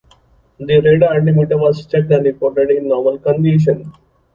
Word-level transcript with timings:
The 0.59 0.79
radar 0.81 1.13
altimeter 1.13 1.59
was 1.59 1.85
checked 1.85 2.09
and 2.11 2.25
reported 2.25 2.71
in 2.71 2.87
normal 2.87 3.19
condition. 3.19 3.93